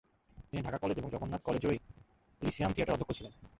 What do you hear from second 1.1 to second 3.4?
জগন্নাথ কলেজেরইলিশিয়াম থিয়েটার অধ্যক্ষ ছিলেন।